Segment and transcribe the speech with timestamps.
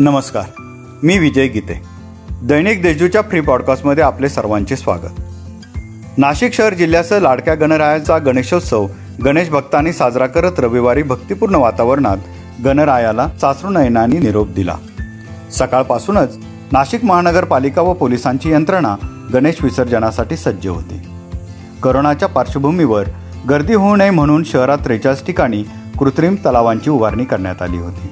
[0.00, 0.62] नमस्कार
[1.02, 1.82] मी विजय गीते.
[2.42, 5.20] दैनिक देशजूच्या फ्री पॉडकास्टमध्ये आपले सर्वांचे स्वागत.
[6.18, 8.86] नाशिक शहर जिल्ह्यासह लाडक्या गणरायाचा गणेशोत्सव
[9.24, 12.16] गणेश भक्तांनी साजरा करत रविवारी भक्तिपूर्ण वातावरणात
[12.64, 14.76] गणरायाला चाचरू नयनांनी निरोप दिला.
[15.52, 16.38] सकाळपासूनच
[16.72, 18.96] नाशिक महानगरपालिका व पोलिसांची यंत्रणा
[19.32, 21.02] गणेश विसर्जनासाठी सज्ज होती.
[21.82, 23.04] करोनाच्या पार्श्वभूमीवर
[23.50, 25.62] गर्दी होऊ नये म्हणून शहरात त्रेचाळीस ठिकाणी
[25.98, 28.10] कृत्रिम तलावांची उभारणी करण्यात आली होती.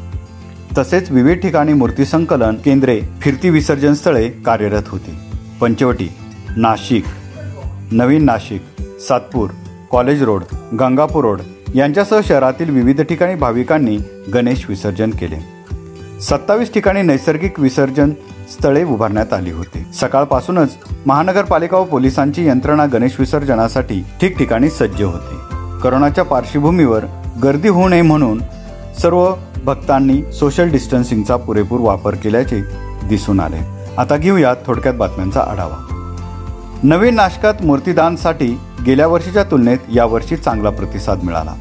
[0.79, 5.19] तसेच विविध ठिकाणी मूर्ती संकलन केंद्रे फिरती विसर्जन स्थळे कार्यरत होती.
[5.61, 6.09] पंचवटी
[6.57, 7.05] नाशिक
[7.93, 8.65] नवीन Nashik
[9.09, 9.51] Satpur
[9.91, 10.43] college road
[10.81, 11.41] Gangapur road
[11.75, 13.99] यांच्यासह शहरातील विविध ठिकाणी भाविकांनी
[14.35, 15.39] गणेश विसर्जन केले.
[16.21, 18.11] सत्तावीस ठिकाणी नैसर्गिक विसर्जन
[18.53, 19.85] स्थळे उभारण्यात आली होती.
[19.95, 25.37] सकाळपासूनच महानगरपालिका व पोलिसांची यंत्रणा गणेश विसर्जनासाठी ठिकठिकाणी सज्ज होती.
[25.83, 27.05] करोनाच्या पार्श्वभूमीवर
[27.43, 28.39] गर्दी होऊ नये म्हणून
[28.99, 29.33] सर्व
[29.65, 32.61] भक्तांनी सोशल डिस्टन्सिंगचा पुरेपूर वापर केल्याचे
[33.09, 33.57] दिसून आले.
[33.99, 35.95] आता घेऊयात थोडक्यात बातम्यांचा आढावा.
[36.83, 41.55] नवीन नाशकात मूर्तीदानसाठी गेल्या वर्षीच्या तुलनेत यावर्षी चांगला प्रतिसाद मिळाला.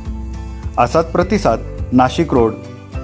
[0.78, 1.60] असाच प्रतिसाद
[1.92, 2.52] नाशिक रोड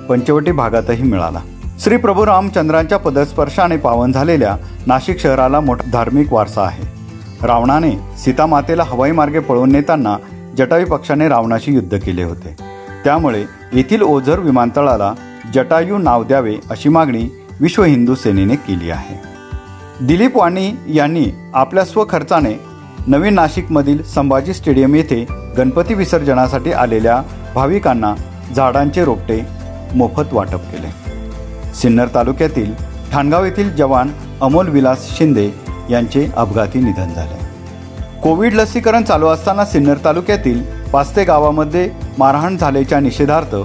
[0.09, 1.39] पंचवटी भागातही मिळाला.
[1.79, 4.57] श्री प्रभू रामचंद्रांच्या पदस्पर्शाने पावन झालेल्या
[4.87, 6.83] नाशिक शहराला मोठा धार्मिक वारसा आहे.
[7.47, 10.17] रावणाने सीतामातेला हवाई मार्गे पळवून नेताना
[10.57, 12.72] जटावी पक्षाने रावणाशी युद्ध केले होते.
[13.03, 15.13] त्यामुळे येथील ओझर विमानतळाला
[15.53, 17.27] जटायू नाव द्यावे अशी मागणी
[17.59, 19.15] विश्व हिंदू सेनेने केली आहे.
[20.05, 22.53] दिलीप वाणी यांनी आपल्या स्वखर्चाने
[23.07, 25.25] नवीन नाशिकमधील संभाजी स्टेडियम येथे
[25.57, 27.21] गणपती विसर्जनासाठी आलेल्या
[27.55, 28.13] भाविकांना
[28.55, 29.41] झाडांचे रोपटे
[29.95, 30.89] मोफत वाटप केले.
[31.73, 32.73] सिन्नर तालुक्यातील
[33.11, 35.49] ठाणगाव येथील जवान अमोल विलास शिंदे
[35.89, 37.41] यांचे अपघाती निधन झाले.
[38.23, 40.61] कोविड लसीकरण चालू असताना सिन्नर तालुक्यातील
[40.93, 43.55] पास्ते गावामध्ये मारहाण झाल्याच्या निषेधार्थ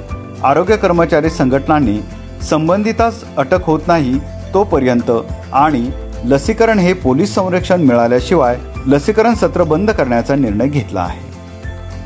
[0.44, 1.98] आरोग्य कर्मचारी संघटनांनी
[2.42, 4.18] संबंधितास अटक होत नाही
[4.54, 5.10] तोपर्यंत
[5.52, 5.90] आणि
[6.24, 11.20] लसीकरण हे पोलीस संरक्षण मिळाल्याशिवाय लसीकरण सत्र बंद करण्याचा निर्णय घेतला आहे.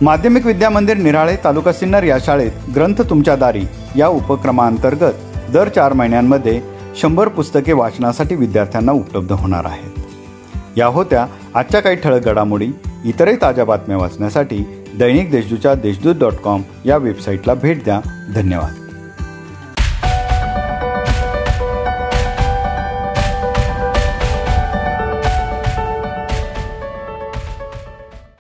[0.02, 3.62] माध्यमिक विद्यामंदिर निराळे तालुका सिन्नर या शाळेत ग्रंथ तुमच्या दारी
[3.97, 5.12] या उपक्रमांतर्गत
[5.52, 6.60] दर चार महिन्यांमध्ये
[6.97, 9.98] शंभर पुस्तके वाचनासाठी विद्यार्थ्यांना उपलब्ध होणार आहेत.
[10.76, 12.69] या होत्या आजच्या काही ठळक घडामोडी
[13.04, 18.00] इतरही ताज्या बातम्या वाचण्यासाठी दैनिक देशदूतच्या देशदूत डॉट कॉम या वेबसाईटला भेट द्या.
[18.34, 18.81] धन्यवाद.